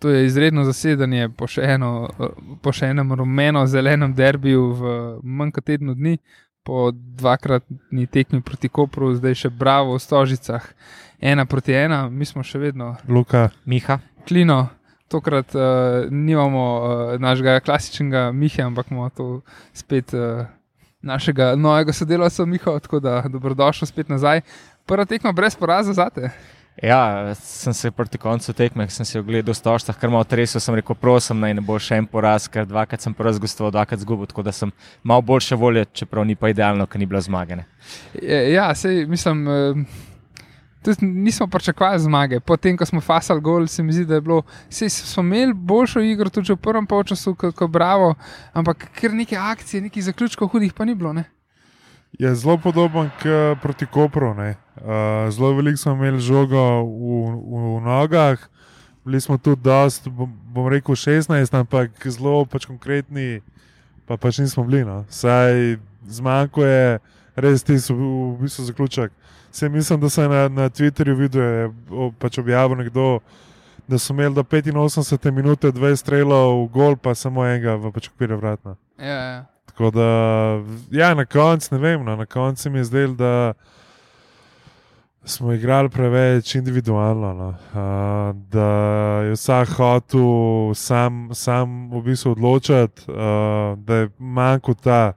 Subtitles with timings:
[0.00, 2.08] To je izredno zasedanje po še, eno,
[2.64, 6.14] po še enem rumeno-zelenem derbiju v manj kot tednu dni,
[6.64, 10.64] po dvakratni tekmi proti Kopru, zdaj še Bravo v Stožicah,
[11.20, 12.94] ena proti ena, mi smo še vedno.
[13.08, 13.98] Luka, Miha.
[14.24, 14.70] Klino,
[15.12, 19.26] tokrat uh, nimamo uh, našega klasičnega Miha, ampak imamo tu
[19.76, 20.46] spet uh,
[21.04, 24.40] našega novega sodelavca Miha, tako da dobrodošel spet nazaj.
[24.88, 26.32] Prva tekma brez poraza zate.
[26.82, 30.74] Ja, sem se proti koncu tekme, sem se ogledal v stožcah, kar malo tresel, sem
[30.78, 34.28] rekel, prosim, naj ne bo še en poraz, ker dvakrat sem prvi zgostoval, dvakrat zgubil,
[34.30, 34.72] tako da sem
[35.04, 37.66] malo boljše volje, čeprav ni pa idealno, ker ni bilo zmagane.
[38.24, 39.44] Ja, sej, mislim,
[40.80, 42.40] tudi nismo pričakovali zmage.
[42.40, 44.40] Potem, ko smo fasali gol, se mi zdi, da je bilo,
[44.72, 48.14] sej, smo imeli boljšo igro tudi v prvem polčasu, kot Bravo,
[48.56, 51.12] ampak ker neke akcije, nekih zaključkov hudih pa ni bilo.
[51.12, 51.28] Ne?
[52.18, 53.10] je zelo podoben
[53.62, 54.34] proti Kopru.
[54.80, 58.38] Uh, zelo veliko smo imeli žogo v, v, v nogah,
[59.04, 63.42] bili smo tudi dost, bom, bom rekel, 16, ampak zelo pač konkretni,
[64.08, 64.84] pa pač nismo bili.
[64.88, 65.04] No.
[65.12, 65.76] Saj
[66.08, 67.00] zmanjkuje
[67.36, 69.12] res ti so v bistvu zaključek.
[69.52, 71.70] Se mislim, da sem na, na Twitterju videl, je
[72.18, 73.20] pač objavil nekdo.
[73.88, 78.06] Da so imeli do 85 minut, dve strelov v gol, pa samo enega v pač
[78.06, 78.76] okviru vratna.
[78.98, 79.40] Ja, ja.
[79.66, 80.10] Tako da,
[80.94, 83.52] ja, na koncu, ne vem, no, na koncu mi je zdelo, da
[85.24, 87.34] smo igrali preveč individualno.
[87.34, 87.48] No.
[87.48, 88.70] Uh, da
[89.24, 95.12] je vsak hotel sam, sam v bistvu odločati, uh, da je manjko ta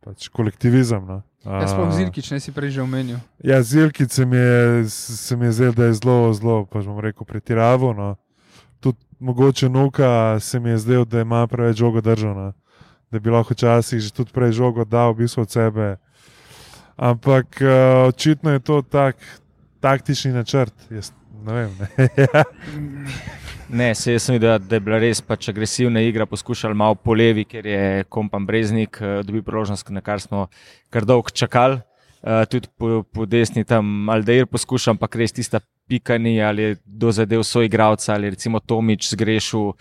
[0.00, 1.06] pač, kolektivizem.
[1.06, 1.22] No.
[1.44, 3.18] Uh, Jaz pa Zilkič, ne si prej že omenil.
[3.44, 7.00] Ja, Zilkič se mi je, se mi je zdelo, da je zelo, zelo, pa bom
[7.00, 7.94] rekel, pretiraval.
[7.94, 8.16] No.
[8.80, 12.52] Tudi mogoče nuka se mi je zdelo, da ima preveč žogo držano
[13.12, 15.96] da bi lahko včasih že tudi prej žogo dal v bistvu od sebe.
[16.96, 19.16] Ampak uh, očitno je to tak
[19.80, 20.74] taktični načrt.
[20.90, 21.12] Jaz,
[21.44, 21.78] ne vem.
[21.80, 22.08] Ne.
[23.72, 27.14] Ne, se jaz sem videl, da je bila res pač agresivna igra, poskušali malo po
[27.16, 30.42] levi, ker je kompan Breznik dobil priložnost, na kar smo
[30.92, 31.80] kar dolgo čakali.
[32.22, 35.58] Uh, tudi po, po desni tam Aldeir poskušam, ampak res tista
[35.90, 39.72] pika ni ali je dozadev svoj igralca ali recimo Tomič zgrešil.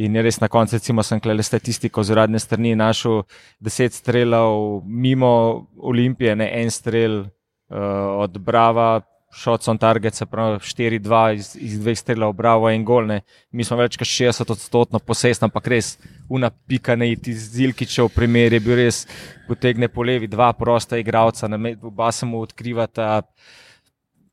[0.00, 3.26] In res na koncu, recimo, sem gledal statistiko z uradne strani, našel
[3.60, 9.02] deset strelov mimo Olimpije, ne en strel uh, od Brava,
[9.32, 13.06] šot on target, se pravi 4-2 iz, iz dveh strelov, Bravo in gol.
[13.06, 13.20] Ne.
[13.52, 15.96] Mi smo več kot 60 odstotno posest, ampak res
[16.28, 19.06] una pika ne iti z Zilkičev primer je bil res
[19.48, 21.48] potegne po levi, dva prosta igralca,
[21.82, 23.22] oba se mu odkrivata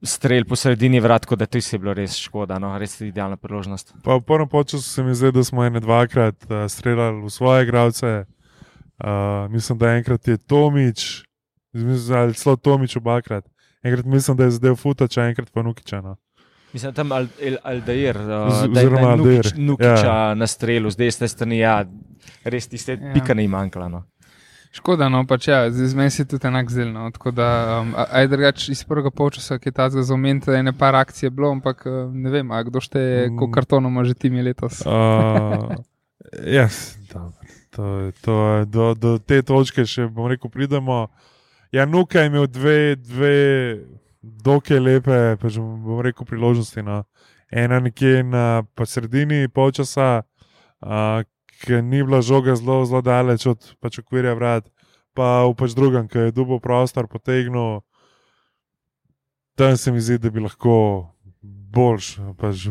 [0.02, 2.72] strelj po sredini vrat, da to je bilo res škoda, no?
[2.80, 3.94] res idealna priložnost.
[4.04, 7.64] Pa v prvem času se mi zdi, da smo ene dvakrat uh, streljali v svoje
[7.64, 8.26] igralce.
[9.00, 11.24] Uh, mislim, da enkrat je Tomič,
[12.16, 13.46] ali celo Tomič obakrat.
[13.84, 16.16] Enkrat mislim, da je zdaj Futača, enkrat pa Nukičana.
[16.74, 20.36] Mislim, tam Aldair, uh, da je Nukič, Nukiča ja.
[20.36, 21.84] na strelu, zdaj ste strani, ja,
[22.44, 23.14] res tiste ja.
[23.14, 23.90] pika ne manjkalo.
[23.90, 24.04] No?
[24.70, 27.08] Škoda, no pač ja, z meni je tudi enak zeleno.
[27.12, 27.48] Tako da,
[27.82, 30.96] um, aj drugač iz prvega polčasa, ki je ta za zomen, da je ne par
[30.96, 33.56] akcije bilo, ampak ne vem, kdo šteje, koliko mm.
[33.58, 34.84] kartonov ima že timi letos.
[34.86, 35.74] uh,
[36.46, 37.00] yes,
[37.74, 41.08] to, to, do, do te točke še bom rekel, pridemo.
[41.74, 43.34] Ja, Nuka je imel dve, dve
[44.22, 46.86] dokaj lepe, pa že bom rekel, priložnosti.
[46.86, 47.04] No.
[47.50, 50.22] Ena nekje na sredini polčasa.
[50.78, 51.26] Uh,
[51.60, 54.68] ki ni bila žoga zelo, zelo daleč od pač okvirja vrat,
[55.14, 57.82] pa v pač drugem, ki je dubo prostor potegnil,
[59.60, 61.10] tam se mi zdi, da bi lahko
[61.44, 62.70] boljš, pač,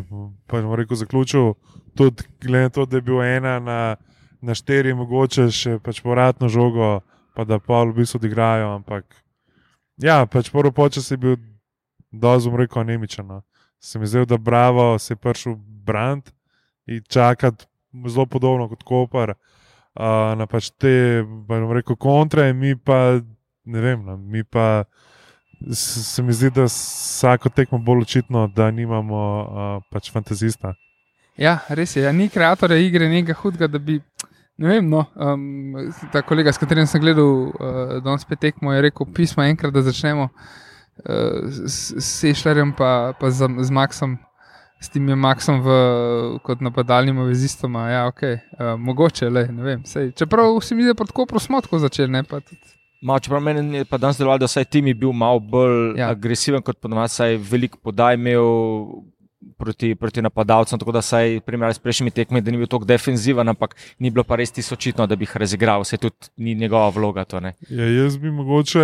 [0.48, 1.54] pač rekel, zaključil.
[1.96, 3.96] Tudi glede na to, da je bil ena na,
[4.40, 7.00] na štiri, mogoče še pač povratno žogo,
[7.36, 8.72] pa da pa v bistvu odigrajo.
[8.80, 9.04] Ampak
[10.00, 11.36] ja, pač prvo počas je bil
[12.12, 13.26] dozum rekel anemičen.
[13.26, 13.42] No.
[13.78, 16.30] Se mi zdi, da bravo se je prišel brand
[16.86, 17.66] in čakati
[18.06, 23.18] zelo podobno kot Koper, uh, na pač te, bomo rekel, kontre, mi pa
[23.68, 24.84] ne vem, no, mi pa
[25.72, 30.74] se mi zdi, da vsako tekmo bolj očitno, da nimamo uh, pač fantazista.
[31.38, 34.00] Ja, res je, ja, ni kreatorja igre nekaj hudega, da bi.
[34.58, 35.76] Vem, no, um,
[36.10, 39.84] ta kolega, s katerim sem gledal uh, danes spet tekmo, je rekel: pismo enkrat, da
[39.86, 44.16] začnemo uh, s Sešljerjem, pa, pa z, z Maxom,
[44.80, 45.76] s tem je Maxom v,
[46.46, 47.74] kot napadalnim vezistom.
[47.74, 48.38] Ja, okay.
[48.54, 49.84] uh, mogoče le, ne vem.
[49.84, 52.12] Sej, čeprav se mi zdi, da tako smo tako začeli.
[52.12, 52.22] Ne,
[53.02, 56.10] Malo, čeprav meni je pa danes delovalo, da je tim bil malo bolj ja.
[56.10, 58.44] agresiven kot ponovadi, saj veliko podaj imel.
[59.58, 62.84] Proti, proti napadalcem, tako da se je primerjal s prejšnjimi tekmami, da ni bil tako
[62.84, 66.54] defenziven, ampak ni bilo pa res tisto očitno, da bi jih razigral, vse tudi ni
[66.58, 67.24] njegova vloga.
[67.24, 67.40] To,
[67.70, 68.82] ja, jaz bi mogoče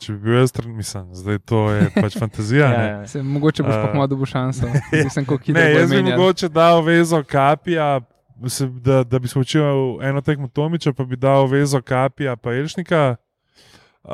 [0.00, 2.66] če bi bil jaz, mislim, zdaj to je pač fantazija.
[2.72, 3.06] Ja, ja.
[3.08, 4.68] Se, mogoče boš pa Uh, kmalo dobil šanso.
[5.04, 8.00] Mislim, kako Ne, jaz bi mogoče dal vezo kapija,
[8.48, 12.54] se, da, da bi se učil eno tekmo Tomiča, pa bi dal vezo kapija pa
[12.54, 14.10] Elšnika, uh,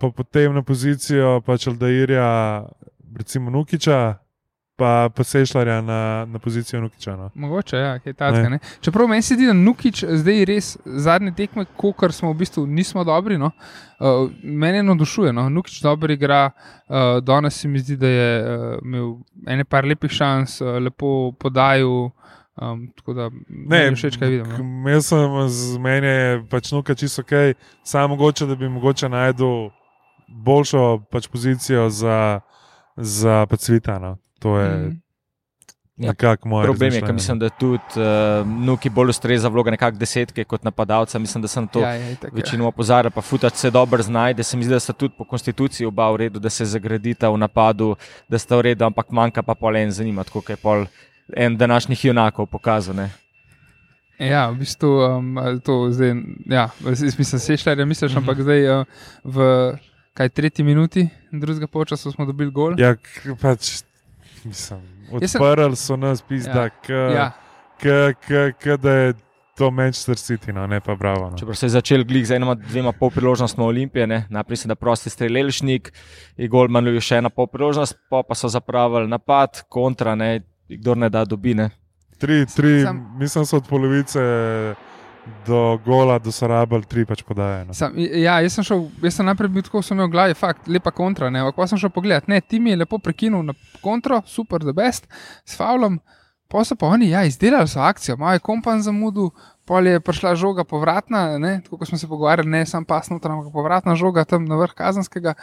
[0.00, 2.64] pa potem na pozicijo pač Aldairja,
[3.16, 4.16] recimo Nukiča,
[4.80, 7.16] pa, pa Sešljarja na, na pozicijo Nukiča.
[7.16, 7.30] No.
[7.34, 8.48] Mogoče, ja, kaj takega.
[8.48, 8.58] ne.
[8.80, 13.04] Čeprav meni se zdi, da Nukič zdaj res zadnje tekme, kot smo v bistvu nismo
[13.04, 13.36] dobri.
[13.38, 15.32] No, uh, mene navdušuje.
[15.36, 15.48] No.
[15.52, 19.12] Nukič dobro igra, uh, danes se mi zdi, da je uh, imel
[19.46, 22.08] ene par lepih šans, uh, lepo podajal.
[22.60, 24.48] Um, tako da Ne, všeč, kaj vidim.
[24.48, 24.90] No.
[24.90, 27.54] Jaz sem z meni je pač nuka čisto ok,
[27.84, 29.70] samo mogoče, da bi mogoče najdel
[30.28, 32.40] boljšo pač pozicijo za,
[32.96, 33.98] za pač svita.
[33.98, 34.16] No.
[34.40, 34.86] To je Mhm.
[34.86, 35.00] mm.
[35.98, 36.64] Ja, nekako moje.
[36.64, 38.04] Problem je, ker mislim, da tudi uh,
[38.58, 41.18] Nuki bolj ustreza vloga nekako desetke kot napadalca.
[41.18, 42.36] Mislim, da sem to Ja, je, itak, ja.
[42.36, 44.42] večino opozarjal, pa Futač se dobro znajde.
[44.42, 47.36] Se mi zdi, da sta tudi po konstituciji oba v redu, da se zagradita v
[47.38, 47.96] napadu,
[48.28, 50.86] da sta v redu, ampak manjka pa pol en zanima, tako kot je pol
[51.36, 52.96] en današnjih junakov pokazal.
[52.96, 53.10] Ne?
[54.18, 56.14] Ja, v bistvu um, to zdaj,
[56.46, 58.42] ja, jaz mislim, sešljar, misliš, ampak Mhm.
[58.42, 58.84] zdaj uh,
[59.24, 59.36] v
[60.14, 62.80] kaj tretji minuti drugega počasa smo dobili gol.
[62.80, 62.96] Ja,
[63.36, 63.82] pač,
[64.50, 64.80] mislim,
[65.20, 66.96] Jaz sem- odprli so nas, pizda, Ja.
[66.96, 67.32] ja.
[68.76, 69.14] da je
[69.54, 71.30] to Manchester City, no, ne pa bravo.
[71.30, 71.36] No.
[71.36, 74.26] Čeprav se je začel glik z enoma, dvema pol priložnostma Olimpije, ne?
[74.30, 75.92] najprej se da prosti strelješnik,
[76.36, 80.40] in Goldman je še ena pol priložnost, pa, pa so zapravili napad, kontra, ne?
[80.68, 81.70] kdo ne da dobine.
[82.18, 82.84] Tri, tri,
[83.18, 84.20] mislim, so od polovice
[85.46, 87.64] do gola, do Sarabal, tri pač podaje.
[87.68, 87.74] No.
[87.96, 90.92] Ja, jaz sem, šel, jaz sem najprej bil tako, sem imel v glavi, fakt, lepa
[90.94, 91.30] kontra.
[91.32, 94.64] Ne, ampak pa sem šel pogledat, ne, ti mi je lepo prekinil na kontro, super,
[94.64, 95.10] da best,
[95.44, 96.00] s Favlom.
[96.50, 99.30] Pa so pa oni, ja, izdelali so akcijo, malo je kompan zamudil,
[99.70, 103.30] pol je prišla žoga povratna, ne, tako kot smo se pogovarjali, ne sam pas noter,
[103.30, 105.36] ampak povratna žoga tam na vrh Kazanskega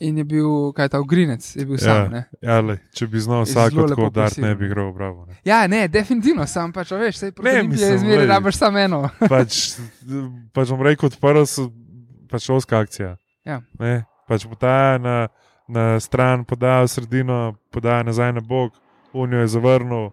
[0.00, 2.10] in je bil, kaj ta ugrinec, je bil sam.
[2.12, 2.24] Ne.
[2.42, 5.26] ja, lej, če bi znal Je vsak tako dart, ne bi igral bravo.
[5.26, 5.36] Ne.
[5.44, 8.26] Ja, ne, definitivno, sam pač, veš, proti Olimpiji mislim, izmeri, glej.
[8.26, 9.08] rabaš samo eno.
[9.32, 9.78] Pač,
[10.54, 11.70] pač bom rekel, odprl so
[12.30, 13.16] pač šolska akcija.
[13.44, 13.60] Ja.
[13.78, 15.16] Ne, pač podaja na,
[15.68, 17.40] na stran, podaja v sredino,
[17.74, 18.76] podaja nazaj na bok,
[19.12, 20.10] unijo je zavrnil,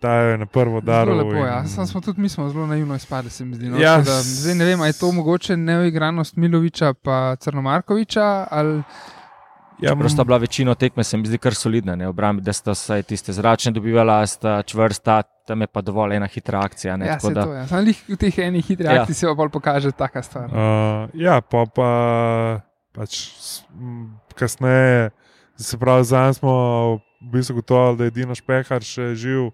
[0.00, 1.14] ta je na prvo daro.
[1.14, 1.66] Lepo, in- ja.
[1.66, 3.68] Sam smo tudi mi smo zelo naivno izpadli, se mi zdi.
[3.68, 3.78] No?
[3.78, 8.82] Ja, da, zdaj ne vem, ali je to mogoče neuigranost Miloviča pa Crnomarkoviča ali
[9.78, 12.72] Ja, Čeprav sta bila večina tekme, se mi zdi kar solidna, ne obrambi, da sta
[12.72, 16.96] vsaj tiste zračne dobivala, sta čvrsta, tam je pa dovolj ena hitra akcija.
[16.96, 17.66] Ne, ja, se da- to je.
[17.66, 19.02] Samo lih v teh enih hitrih Ja.
[19.02, 20.44] akcij se pa bolj pokaže taka stvar.
[20.46, 21.90] Uh, ja, pa pa
[22.92, 23.30] pač
[23.70, 25.10] m, kasneje,
[25.56, 26.52] se pravi, zdaj smo
[27.22, 29.50] v bistvu gotovili, da je Dino Špehar še živ.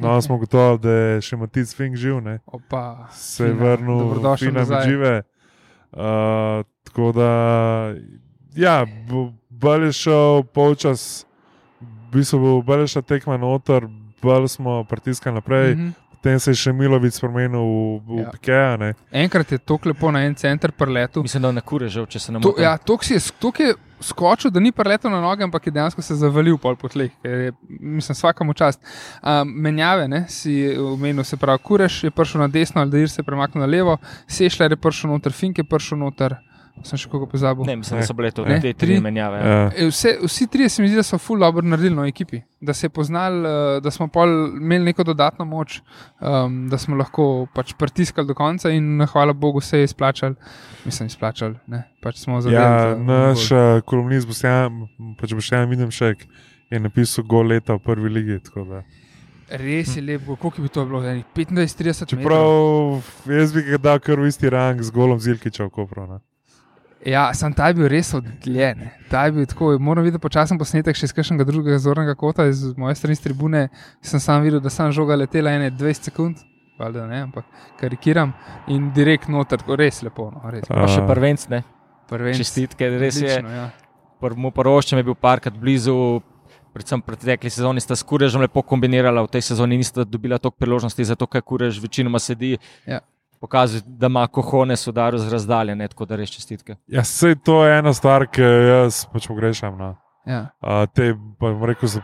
[0.00, 2.38] No, smo gotovi, da je še Matic Fink živ, ne?
[2.46, 4.88] Opa, se je vrnil Fina nazaj.
[4.88, 5.14] Žive.
[5.92, 7.28] Uh, tako da,
[8.56, 8.76] ja,
[9.06, 11.26] bo- bolj je šel polčas,
[11.80, 13.86] v bistvu bo bolj je šla tekma noter,
[14.18, 15.74] bolj smo pritiskali naprej.
[15.74, 15.88] Mhm.
[16.16, 18.22] Potem se je še Milovic spremenil v, v Ja.
[18.22, 18.30] ja.
[18.32, 18.76] Pikeja.
[18.76, 18.88] ne.
[19.12, 21.22] Enkrat je tako lepo na en center preletel.
[21.22, 22.64] Mislim, da ne kure že, če se ne To, motim.
[22.64, 26.16] ja, tok je, tok je skočil, da ni preletel na noge, ampak je dejansko se
[26.16, 27.12] zavalil pol po tleh.
[27.22, 28.80] ker Je, mislim, vsakemu čast.
[29.22, 33.24] Um, menjave, ne, si omenil, se pravi, Kureš je prišel na desno, Aldair se je
[33.24, 36.34] premaknil na levo, Sešljar je prišel noter, Fink je prišel noter,
[36.84, 37.64] sem še koga pozabil.
[37.64, 38.96] Ne, mislim, da so bile to Ne, te tri.
[38.96, 39.38] tri menjave.
[39.40, 39.52] Ja.
[39.52, 39.70] Ja.
[39.76, 42.74] E, Vse, vsi trije se mi zdi, da so ful dobro naredili na ekipi, da
[42.74, 44.08] se je poznal, eh, da smo
[44.60, 45.80] imeli neko dodatno moč,
[46.20, 50.34] um, da smo lahko pač pritiskali do konca in hvala Bogu se je izplačal.
[50.84, 52.62] Mislim, izplačal, ne, pač smo zadeli.
[52.62, 54.86] Ja, za naš uh, kolumnist Boštjan,
[55.20, 56.26] pač Boštjan Videmšek,
[56.70, 58.40] je napisal gol leta v prvi ligi.
[58.44, 58.82] tako da.
[59.50, 63.02] Res je lepo, koliko bi to bilo, enih 25-30 metrov.
[63.22, 66.18] Čeprav jaz bi ga dal kar v isti rang z golom Zilkiča v Kopru.
[67.06, 68.80] Ja, sem ta je bil res odljen.
[69.06, 72.96] Je bil tako, moram videti počasen posnetek še iz kakšnega drugega zornega kota, iz moje
[72.98, 73.62] strani tribune.
[74.02, 76.42] Sem sam videl, da sem žoga letela ene 20 sekund,
[76.80, 77.46] valjda ne, ampak
[77.78, 78.34] karikiram
[78.72, 80.32] in direkt noter, tako res lepo.
[80.34, 80.66] No, res.
[80.66, 81.62] Pa še prvenc, ne.
[82.10, 82.42] Prvenc.
[82.42, 83.38] Čestitke, res je.
[83.38, 83.68] Odlično, ja.
[84.22, 85.96] Prvemu poroščem je bil parkrat blizu.
[86.76, 91.06] Predvsem pretekli sezoni sta s Kurežem lepo kombinirala, v tej sezoni nista dobila toliko priložnosti,
[91.08, 92.58] zato ker Kurež večinoma sedi.
[92.84, 93.00] Ja.
[93.40, 96.76] Pokazuje, da ima kohone sodaru z razdalje, ne, tako da res čestitke.
[96.86, 99.78] Ja, sej to je ena stvar, ki jaz pač pogrešam.
[99.78, 99.94] No.
[100.26, 102.00] Ja, Uh, te, pa bom rekel, so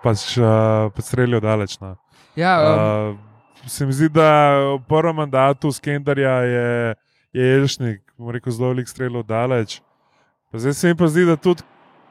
[0.00, 1.76] pač uh, strelijo daleč.
[1.82, 1.96] No.
[2.36, 6.94] ja um, Uh, se mi zdi, da v prvem mandatu Skendarja je,
[7.32, 7.66] je
[8.16, 9.80] bom rekel, zelo velik strelov daleč.
[10.52, 11.62] Pa zdaj se mi pa zdi, da tudi,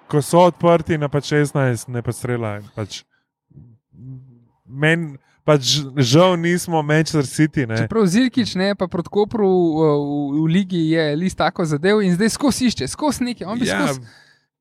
[0.07, 2.59] ko so odprti na pač 16, ne pa strela.
[2.75, 3.01] Pač,
[4.65, 7.67] men, pač žal nismo Manchester City.
[7.69, 7.77] Ne.
[7.85, 12.15] Čeprav Zirkič ne, pa proti Kopru v, v, v ligi je list tako zadev in
[12.17, 13.45] zdaj skozi išče, skozi nekaj.
[13.47, 14.01] On bi Ja, skozi,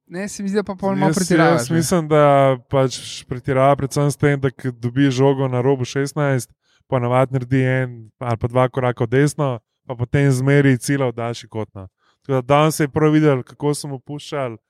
[0.07, 1.57] ne, se mi zdi, da pa pol malo jaz, pretirava.
[1.57, 2.23] jaz mislim, da
[2.69, 6.53] pač pretirava predvsem s tem, da dobi žogo na robu 16,
[6.87, 7.89] pa navadno naredi en
[8.21, 11.69] ali pa dva koraka v desno, pa potem zmeri cilja v daljši kot.
[11.73, 11.89] No.
[12.25, 14.61] Tako da danes je prav videl, kako so mu puščali.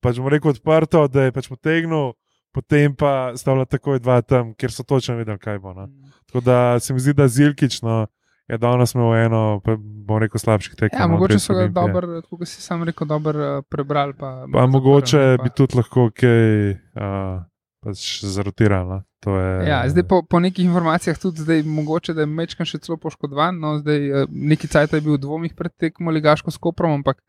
[0.00, 2.16] Pač mu rekel odprto, da je pač potegnil,
[2.52, 5.74] potem pa stavlja takoj dva tam, ker so točno vedeli, kaj bo.
[5.74, 5.88] No.
[6.26, 8.06] Tako da se mi zdi, da zilkično
[8.50, 10.98] je danes imel eno, pa bom rekel, slabših tekem.
[10.98, 14.14] Ja, no, mogoče so ga dobro, kot si sam rekel, dobro prebrali.
[14.18, 15.42] Pa, Pa mogoče pa.
[15.44, 17.44] bi tudi lahko kaj uh,
[17.80, 19.04] pač zarotirala.
[19.20, 22.80] To je, Ja, zdaj po, po nekih informacijah tudi zdaj mogoče, da je Mečkan še
[22.80, 23.58] celo poškodovan.
[23.60, 27.20] No, zdaj, eh, neki cajt je bil v dvomih pred tekmo Ligaško s Koprom, ampak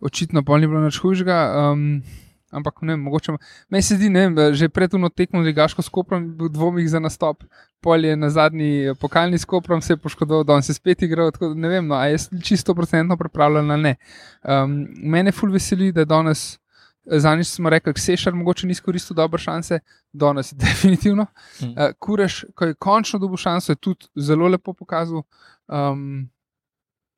[0.00, 1.38] očitno pa ni bilo nič hujšega.
[1.72, 2.02] Um,
[2.50, 3.32] ampak ne, mogoče.
[3.68, 7.00] Meni se zdi, ne, že pred uno tekmo Ligaško s Koprom je bil dvomih za
[7.00, 7.44] nastop.
[7.80, 11.02] Pol je na zadnji eh, pokalni s Koprom se je poškodoval, da on se spet
[11.02, 11.30] igral.
[11.30, 13.96] Tako ne vem, no, a je čisto procentno pripravljen ali ne.
[14.42, 16.58] Um, mene ful veseli, da danes.
[17.06, 19.78] Zanič smo rekli, da Sešar mogoče ni izkoristil dobre šanse,
[20.12, 21.26] danes definitivno.
[21.60, 21.66] Mm.
[21.66, 25.22] Uh, Kureš, ko je končno dobil šanso, je tudi zelo lepo pokazal.
[25.68, 26.26] Um,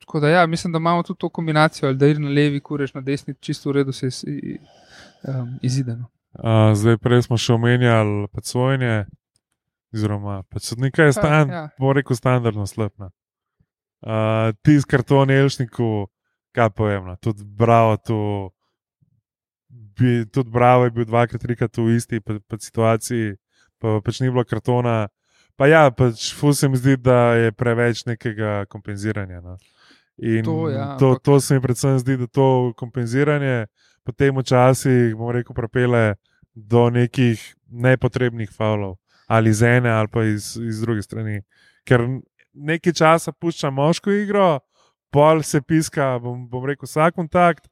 [0.08, 2.94] tako da ja, mislim, da imamo tudi to kombinacijo, ali da je na levi, kureš
[2.94, 4.10] na desni, čisto v redu se
[5.24, 5.96] um, izide.
[5.96, 6.10] No.
[6.38, 9.06] Uh, zdaj, prej smo še omenjali sojenje,
[9.94, 11.68] oziroma sodnika je stan, ja.
[11.80, 13.10] bo rekel, standardno slepna.
[13.98, 16.06] Uh, ti z karton Elšniku,
[16.54, 18.18] kaj povem, no, tudi bravo, tu,
[19.68, 23.34] bi, tudi bravo je bil dvakrat, trikrat v isti pa, pa situaciji,
[23.82, 25.08] pa pač ni bilo kartona.
[25.58, 29.42] Pa ja, pač ful se mi zdi, da je preveč nekega kompenziranja.
[29.42, 29.56] No.
[30.18, 33.66] In To, ja, to, ampak- to se mi predvsem zdi, da to kompenziranje
[34.08, 36.16] potem včasih, bomo rekel, prepele
[36.56, 38.96] do nekih nepotrebnih faulov,
[39.28, 41.42] ali iz ene, ali pa iz, iz druge strani.
[41.84, 42.06] Ker
[42.54, 44.60] nekaj časa pušča moško igro,
[45.12, 47.68] pol se piska, bom, bom rekel, vsak kontakt,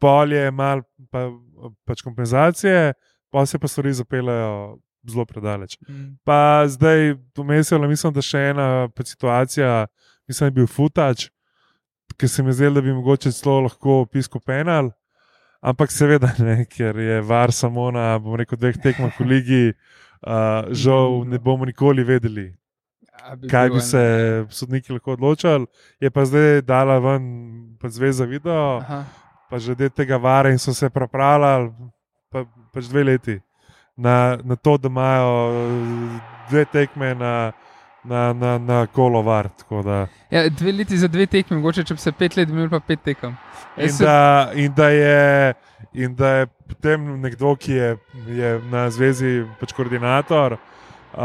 [0.00, 1.26] pol je mal pa,
[1.84, 2.94] pač kompenzacije,
[3.30, 4.78] pa se pa stvari zapeljejo
[5.10, 5.76] zelo predaleč.
[5.88, 6.14] Mm.
[6.24, 8.68] Pa zdaj, vmes je bila, mislim, da še ena
[9.02, 9.74] situacija,
[10.28, 11.28] mislim, da je bil futač,
[12.16, 14.90] ki se mi zdi, da bi mogoče celo lahko pisko penal.
[15.60, 19.64] Ampak seveda ne, ker je var samo na, bom rekel, dveh tekmah v ligi,
[20.24, 22.48] uh, žal ne bomo nikoli vedeli,
[23.20, 24.02] Ja, kaj bi se
[24.48, 25.66] sodniki lahko odločili.
[26.00, 29.04] Je pa zdaj dala ven pa zveza video, Aha.
[29.50, 31.68] pa že del tega vara in so se pripravljali,
[32.32, 33.40] pa, pač dve leti
[33.96, 35.52] na, na to, da imajo
[36.50, 37.52] dve tekme na,
[38.04, 39.48] na, na, na kolo var.
[39.50, 42.68] tako da- Ja, dve leti za dve tekme, mogoče če bi se pet let imel,
[42.68, 43.36] pa pet tekem.
[43.76, 44.16] In se- da,
[44.54, 45.54] in, da je,
[45.94, 47.96] in da je potem nekdo, ki je,
[48.28, 49.30] je na zvezi
[49.60, 50.56] pač koordinator,
[51.12, 51.20] uh,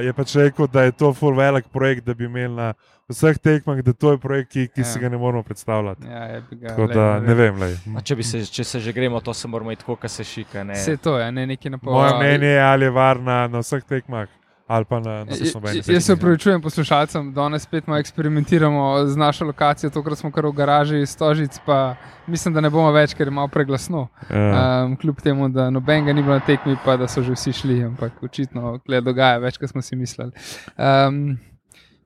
[0.00, 2.72] je pač rekel, da je to full velik projekt, da bi imeli na
[3.08, 4.84] vseh tekmah, da to je projekt, ki, ki Ja.
[4.84, 6.06] si ga ne moremo predstavljati.
[6.06, 7.24] Ja, ga, Tako da vem.
[7.24, 7.58] ne vem.
[7.58, 7.74] Lej.
[7.96, 10.64] A če, bi se, če se že gremo, to se moramo iti kot se šika.
[10.64, 10.74] Ne?
[10.74, 11.92] Vse to je, ne neki napol.
[11.92, 14.28] Moje mnenje je, ali je varna na vseh tekmah,
[14.70, 15.88] ali pa na, na vseh nobenih.
[15.88, 20.52] Jaz se upravičujem poslušalcem, danes spet malo eksperimentiramo z našo lokacijo, tokrat smo kar v
[20.52, 21.96] garaži, stožic, pa
[22.30, 24.06] mislim, da ne bomo več, ker je malo preglasno.
[24.30, 24.84] Ja.
[24.84, 27.52] Um, kljub temu, da noben ga ni bilo na tekmi, pa da so že vsi
[27.52, 30.30] šli, ampak očitno gleda dogaja več, kot smo si mislili.
[30.78, 31.38] Um,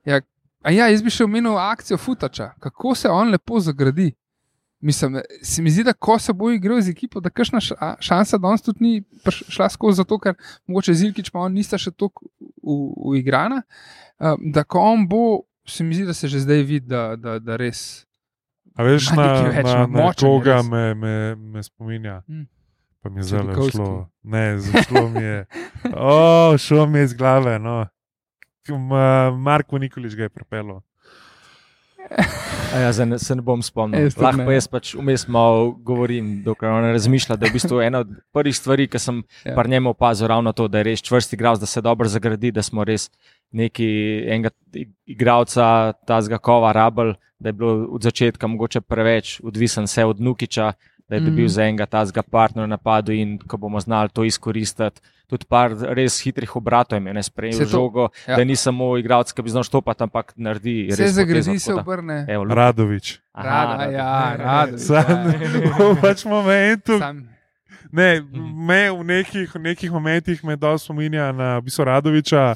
[0.09, 0.23] ja,
[0.65, 4.15] a ja, jaz bi še omenil akcijo Futača, kako se on lepo zagradi.
[4.85, 8.37] Mislim, se mi zdi, da ko se bo igral z ekipo, da kakšna ša- šansa
[8.39, 8.91] danes tudi ni
[9.33, 10.35] šla skozi, zato ker
[10.69, 12.29] mogoče Zilkič pa on nista še tako
[12.97, 13.63] uigrana.
[14.19, 17.39] Um, da ko on bo, se mi zdi, da se že zdaj vidi, da, da,
[17.39, 18.07] da res.
[18.75, 22.23] A veš, na, več, na, na koga me, me, me spominja.
[22.29, 22.47] Mm.
[23.03, 24.09] Pa mi je zelo šlo.
[24.23, 25.47] Ne, zašlo mi je.
[25.95, 27.59] O, šlo mi je iz glave.
[27.59, 27.87] No.
[28.69, 30.81] Ma- Marko Nikolič ga je pripeljal.
[32.75, 34.01] A Ja, zdaj se ne bom spomnil.
[34.03, 37.81] Jaz Lahko pa jaz pač vmes malo govorim, dokler on razmišlja, da je v bistvu
[37.81, 39.51] ena od prvih stvari, ki sem Ja.
[39.51, 39.55] ja.
[39.55, 42.63] par njemu opazil, ravno to, da je res čvrst igralec, da se dobro zagradi, da
[42.63, 43.11] smo res
[43.53, 43.87] neki
[44.27, 50.05] enega ig- igralca, ta zgakova, rabel, da je bilo od začetka mogoče preveč odvisen vse
[50.05, 50.73] od Nukiča,
[51.09, 55.01] da je dobil za enega tazga partnerja napadu in ko bomo znali to izkoristiti.
[55.27, 58.33] Tudi par res hitrih obratov je ne Se sprejel žogo, ja.
[58.33, 58.37] ja.
[58.37, 60.89] da ni samo igralec, ki bi znal štopati, ampak naredi.
[60.91, 61.25] Se res se
[61.65, 62.17] tako da- obrne.
[62.29, 62.45] Evo.
[62.45, 63.21] Radovič.
[63.33, 64.81] Aha, Rada, ja, Radovič.
[64.83, 65.33] Sam
[65.89, 67.25] v pač momentu, Sam,
[67.91, 68.67] ne, Mhm.
[68.67, 72.55] me v nekih, v nekih momentih me dosti spominja na Biso Radoviča.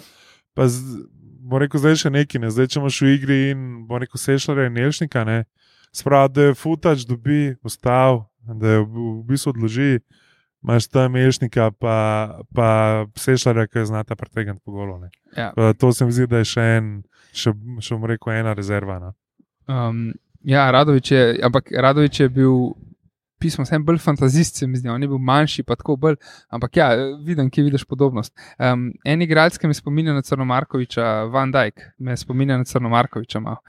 [0.53, 1.09] Pa z,
[1.41, 2.51] bom rekel, zdaj še neki, ne.
[2.51, 5.45] zdaj če imaš v igri in bom rekel Sešlere in Nelšnika, ne.
[5.89, 10.05] Spravo, da je futač dobi, ustav, da je v, v bistvu odloži.
[10.63, 11.97] Imaš tam Mešnika, pa,
[12.55, 12.69] pa
[13.17, 14.99] Sešljarja, ki znata pretegniti po golo.
[14.99, 15.11] ne.
[15.37, 15.53] Ja.
[15.79, 16.91] To se mi zdi, da je še en,
[17.33, 18.99] še, še bom rekel, ena rezerva.
[18.99, 19.15] No.
[19.69, 20.13] Um,
[20.43, 22.73] ja, Radovič je, ampak Radovič je bil
[23.39, 26.17] pismo, sem bolj fantazist, se mi zdi, on je bil manjši, pa tako bolj.
[26.51, 26.89] Ampak ja,
[27.25, 28.35] vidim, kje vidiš podobnost.
[28.59, 33.41] Um, en igralec, ki me spominja na Crnomarkoviča, Van Dijk, me spominja na Crnomarkoviča.
[33.45, 33.63] Malo.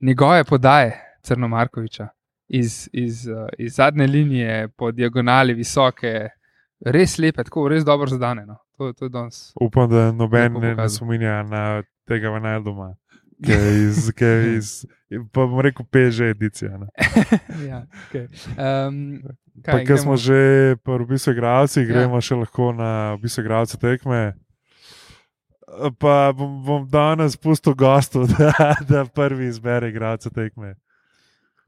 [0.00, 2.08] Njegove podaje Crnomarkoviča
[2.50, 6.28] iz, iz, uh, iz zadnje linije, po diagonali, visoke,
[6.80, 8.46] res lepe, tako res dobro zadane.
[8.46, 8.58] No.
[8.78, 9.50] To, to danes.
[9.60, 12.94] Upam, da noben ne, ne spominja na tega Vanaldoma,
[13.44, 14.72] ki je iz, ki je iz
[15.32, 16.78] pa bom rekel, peže edicija.
[17.68, 18.26] Ja, okay.
[18.56, 19.20] um,
[19.64, 21.86] Pa, ker smo že pri bistvu igralci, Ja.
[21.86, 24.32] gremo še lahko na v bistvu igralce tekme.
[26.00, 30.74] Pa bom, bom danes pustil gostu, da, da prvi izbere igralce tekme.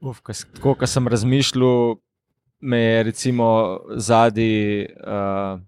[0.03, 1.95] Uf, kas, tako, ko sem razmišljal,
[2.59, 3.45] me je recimo
[3.95, 4.87] zadnji.
[4.99, 5.61] Uh,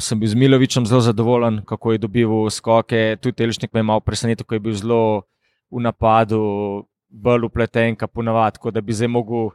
[0.00, 3.16] sem bil z Milovičem zelo zadovoljen, kako je dobival skoke.
[3.22, 5.22] Tudi Elžnik me je malo presenetil, ko je bil zelo
[5.70, 8.58] v napadu, bolj upleten, kot ponavadi.
[8.58, 9.50] Tako da bi zdaj mogel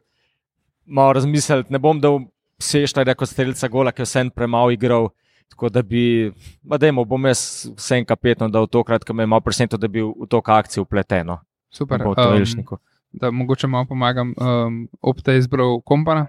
[0.86, 1.74] malo razmisliti.
[1.74, 2.22] Ne bom dal
[2.62, 5.10] seštarja kot strelca gola, ki je vsem premalo igral.
[5.50, 6.29] Tako da bi,
[6.62, 10.29] dajmo, bom jaz vsem kapetom dal tokrat, ko me je malo presenetil, da bi v
[10.29, 11.39] to akcijo upleteno.
[11.74, 12.03] Super.
[12.05, 12.77] Bo to um, Elžniku.
[13.12, 14.34] Da mogoče malo pomagam.
[14.38, 16.28] Um, Opta je izbral kompana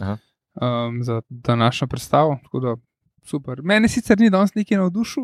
[0.00, 0.18] Aha.
[0.54, 2.38] um, za današnjo predstavo.
[2.42, 2.76] tako Da,
[3.22, 3.62] super.
[3.62, 5.22] Mene sicer ni danes nekaj navdušil.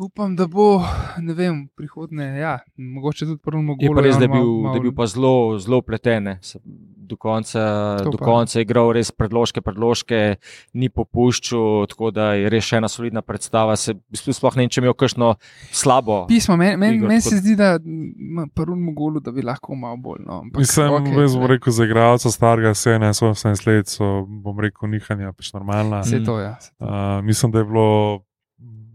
[0.00, 0.80] Upam, da bo,
[1.20, 3.94] ne vem, prihodne, ja, mogoče tudi prvo Je mogoče.
[3.94, 6.38] pa res, da je bil, da je bil pa zelo, zelo pleten.
[7.10, 7.60] Do konca,
[8.06, 10.38] do konca je igral res predložke, predložke,
[10.72, 13.74] ni popuščal, tako da je res še ena solidna predstava.
[13.76, 15.34] Se, v bistvu sploh ne vem, če je imel kakšno
[15.74, 16.22] slabo.
[16.30, 19.74] Pismo, meni men, Igor, men tako- se zdi, da ima prvo mogolo, da bi lahko
[19.74, 20.22] malo bolj.
[20.24, 24.88] No, ampak, Mislim, okay, jaz bom rekel, za igralca starega 17 let so, bom rekel,
[24.88, 26.00] nihanja pač normalna.
[26.06, 26.56] Saj to, ja.
[26.62, 26.86] saj to.
[26.88, 27.90] Uh, mislim, da, je bilo,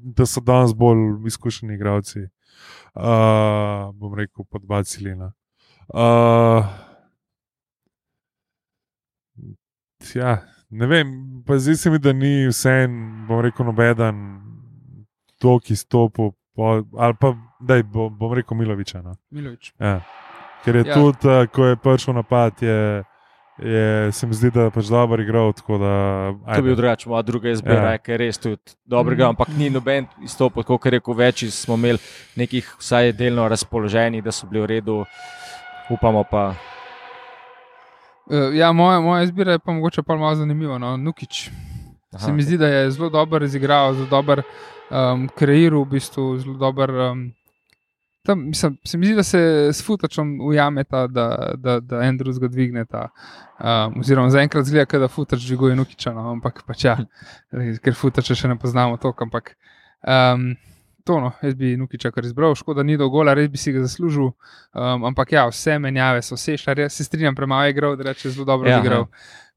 [0.05, 2.19] da so danes bolj izkušeni igralci.
[2.95, 5.33] Uh, bom rekel, pod dva cilina.
[5.87, 6.65] Uh,
[10.13, 10.37] ja,
[10.69, 11.11] ne vem,
[11.45, 12.85] pa zdi se mi, da ni vse,
[13.27, 14.21] bom rekel, nobeden
[15.41, 16.31] tok izstopil,
[16.97, 19.01] ali pa, da bom, bom rekel, Miloviča.
[19.01, 19.17] No.
[19.29, 19.73] Milovič.
[19.79, 19.99] Ja.
[20.63, 20.87] Ker je Ja.
[20.87, 20.93] ja.
[20.93, 23.03] tudi, uh, ko je prišel napad, je,
[23.57, 25.53] je, se mi zdi, da je pač dobro igral.
[25.53, 25.93] tako Da,
[26.47, 27.97] To bi bil drugače, moja druga izbira, Ja.
[27.97, 29.29] ker res tudi dobrega, Mhm.
[29.29, 31.99] ampak ni noben izstopil, kot je rekel, več smo imeli
[32.35, 35.05] nekih vsaj delno razpoloženih, da so bili v redu,
[35.89, 36.53] upamo pa.
[38.25, 40.77] Uh, ja, moja, moja izbira je pa mogoče pa malo zanimiva.
[40.77, 40.97] No?
[40.97, 41.49] Nukič.
[42.17, 44.41] Se mi zdi, da je zelo dober izigral, zelo dober
[44.89, 46.89] um, kreiral, v bistvu zelo dober.
[46.91, 47.33] Um,
[48.25, 49.39] tam, mislim, se mi zdi, da se
[49.73, 53.07] s futačem ujameta, da, da, da en drugega dvigneta.
[53.55, 56.29] Um, oziroma, zaenkrat zgleda, da futač dviguje nukiča, no?
[56.33, 56.97] ampak pač ja,
[57.83, 59.23] ker futača še ne poznamo toliko.
[59.29, 59.53] Ampak
[60.03, 60.49] um,
[61.05, 63.83] to, no, jaz bi nukiča kar izbral, škoda ni do gola, res bi si ga
[63.85, 64.31] zaslužil.
[64.73, 68.09] Um, ampak ja, vse menjave so vse, šar jaz se strinjam, premalo je igral, da
[68.09, 69.05] reče zelo dobro Ja, ja, igral.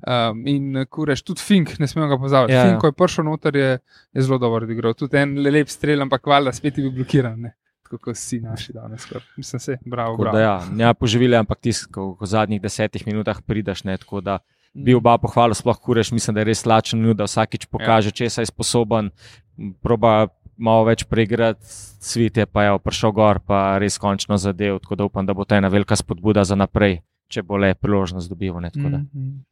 [0.06, 2.52] Um, in kureš, tudi Fink, ne smemo ga pozabiti.
[2.54, 2.70] Ja, Ja, ja.
[2.70, 3.70] Fink, ko je prišel noter, je,
[4.14, 4.94] je zelo dobro odigral.
[4.94, 7.40] Tudi en le- lep strel, ampak valjda spet je bil blokiran.
[7.48, 7.54] Ne?
[7.88, 9.06] Tako kot vsi naši danes.
[9.36, 10.36] Mislim, se, bravo, Tako bravo.
[10.36, 13.84] Da, ja, ne poživili, ampak ti, ko v zadnjih desetih minutah prideš.
[13.88, 14.38] Ne, tako da
[14.74, 14.96] bi Mm.
[15.00, 18.12] oba pohvalil, sploh kureš, mislim, da je res lačen, da vsakič pokaže, ja.
[18.12, 19.10] česa je sposoben,
[19.80, 21.64] proba malo več preigrati,
[22.04, 24.82] svet je pa je prišel gor, pa res končno zadev.
[24.84, 27.00] Tako da upam, da bo to ena velika spodbuda za naprej,
[27.32, 28.60] če bo le priložnost dobil.
[28.60, 28.98] Ne, tako da.
[28.98, 29.44] Mm, mm.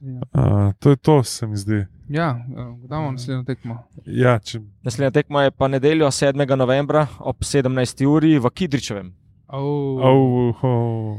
[0.00, 0.22] Strinjam.
[0.34, 1.86] Uh, to je to, se mi zdi.
[2.08, 3.78] Ja, uh, damo naslednjo tekmo.
[4.06, 6.56] Ja, če, Naslednja tekma je pa nedeljo 7.
[6.56, 8.06] novembra ob 17.
[8.06, 9.12] uri v Kidričevem.
[9.48, 11.18] Oh, oh, oh.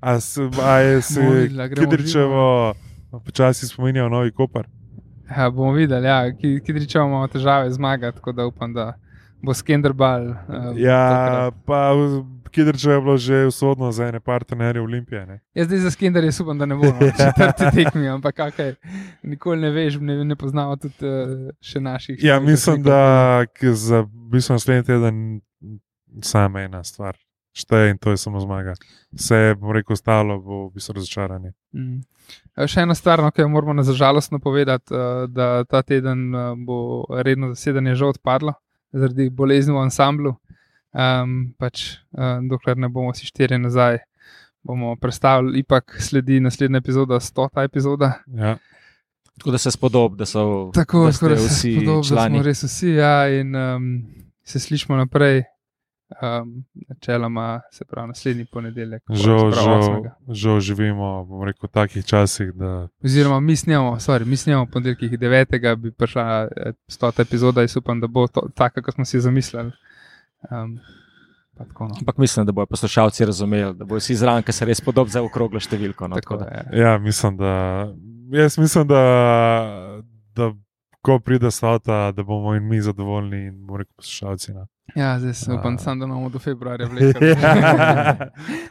[0.00, 2.74] A, se, a je se Bomo videli, a gremo Kidričevo
[3.24, 4.66] počasi spominjal novi kopar?
[5.30, 8.92] Ja, bomo videli, ja, ki, ki rečemo, imamo težave zmagati, tako da upam, da
[9.46, 10.34] bo Skenderbal.
[10.50, 11.94] Uh, Ja, pa
[12.50, 15.26] Kidričevo je bilo že usodno za ene partnerje Olimpije.
[15.26, 15.40] Ne?
[15.54, 18.74] Jaz zdaj za Skender jaz upam, da ne bomo no, četrti tekmi, ampak okay,
[19.22, 22.24] nikoli ne veš, ne, ne poznamo tudi uh, še naših.
[22.24, 25.40] Ja, mislim, da za v bistvu naslednji teden
[26.22, 27.16] sama ena stvar.
[27.56, 28.74] Šteje in to je samo zmaga.
[29.16, 31.52] Vse, bom rekel, ostalo bo v bistvu razočaranje.
[31.72, 32.02] Mm.
[32.56, 36.34] Eh, Še ena stvar, no, ki jo moramo na zažalostno povedati, eh, da ta teden
[36.34, 38.56] eh, bo redno zasedanje že odpadlo
[38.96, 40.34] zaradi bolezni v ansamblu.
[40.96, 43.98] Um, pač, uh, dokler ne bomo vsi štiri nazaj,
[44.64, 48.14] bomo predstavili, ipak sledi naslednja epizoda, stota epizoda.
[48.32, 48.56] Ja.
[49.36, 52.38] Tako da se spodob, da so Tako da skoraj se vsi da člani.
[52.38, 53.90] smo res vsi, ja, in um,
[54.44, 55.44] se slišimo naprej
[56.06, 59.02] Um, načeloma se pravi naslednji ponedeljek.
[59.10, 64.36] Žal, žal, žal živimo bom rekel, v takih časih, da Oziroma, mi snemamo, sorry, mi
[64.36, 65.76] snemamo ponedeljkih 9.
[65.76, 69.72] bi prišla eh, stota epizoda in upam, da bo to taka, kot smo si zamislili.
[70.50, 70.78] Um,
[71.58, 71.94] pa tako, no.
[71.98, 75.24] Ampak mislim, da bodo poslušalci razumeli, da bo vsi zraven, ker se res podob za
[75.26, 76.06] okroglo številko.
[76.06, 76.82] No, tako tako da, ja.
[76.82, 77.52] Ja, mislim, da,
[78.30, 79.02] jaz mislim, da,
[80.36, 80.52] da
[81.06, 84.52] ko pride slota, da bomo in mi zadovoljni, in bomo rekel, poslušalci.
[84.52, 84.66] No.
[84.94, 85.78] ja, zdaj se upam, A.
[85.78, 87.28] sam, da ne bomo do februarja vlekli.
[87.28, 88.16] Ja.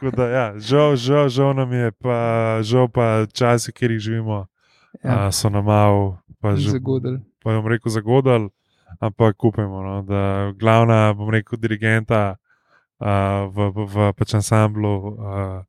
[0.00, 2.18] Tako da, ja, žal, žal, žal nam je, pa
[2.62, 4.46] žal pa časi, kjer jih živimo,
[5.02, 5.32] ja, ja.
[5.32, 7.22] so nam malo, pa že zagodili.
[7.44, 8.50] Pa bom rekel, zagodali,
[9.00, 15.64] ampak upajmo, no, da glavna, bom rekel, dirigenta uh, v, v, v pač ansamblu uh,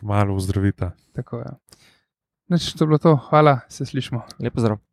[0.00, 0.90] kmalo uzdravita.
[1.14, 1.46] Tako je.
[1.46, 1.54] Ja.
[2.48, 4.24] Nič, to je bilo to, hvala, se slišmo.
[4.40, 4.87] Lepo zdrav.